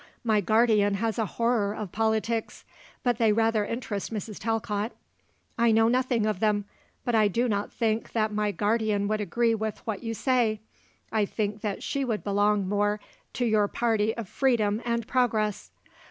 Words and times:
My 0.23 0.41
guardian 0.41 0.95
has 0.95 1.19
a 1.19 1.27
horror 1.27 1.75
of 1.75 1.91
politics; 1.91 2.65
but 3.03 3.19
they 3.19 3.31
rather 3.31 3.63
interest 3.63 4.11
Mrs. 4.11 4.39
Talcott. 4.39 4.93
I 5.59 5.71
know 5.71 5.87
nothing 5.89 6.25
of 6.25 6.39
them; 6.39 6.65
but 7.05 7.13
I 7.13 7.27
do 7.27 7.47
not 7.47 7.71
think 7.71 8.13
that 8.13 8.33
my 8.33 8.49
guardian 8.51 9.07
would 9.09 9.21
agree 9.21 9.53
with 9.53 9.77
what 9.85 10.01
you 10.01 10.15
say; 10.15 10.59
I 11.11 11.25
think 11.25 11.61
that 11.61 11.83
she 11.83 12.03
would 12.03 12.23
belong 12.23 12.67
more 12.67 12.99
to 13.33 13.45
your 13.45 13.67
party 13.67 14.17
of 14.17 14.27
freedom 14.27 14.81
and 14.85 15.05
progress. 15.05 15.69